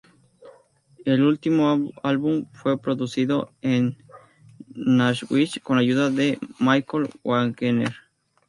[1.05, 4.03] El último álbum fue producido en
[4.73, 7.93] Nashville con la ayuda de Michael Wagener.